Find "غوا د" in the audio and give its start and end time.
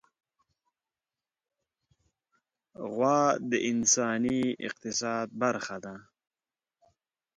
2.91-3.53